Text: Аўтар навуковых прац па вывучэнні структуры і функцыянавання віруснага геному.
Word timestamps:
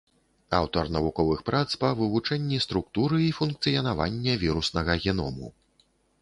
Аўтар 0.59 0.85
навуковых 0.95 1.43
прац 1.49 1.67
па 1.83 1.91
вывучэнні 1.99 2.57
структуры 2.65 3.21
і 3.25 3.29
функцыянавання 3.41 4.33
віруснага 4.47 4.93
геному. 5.05 5.47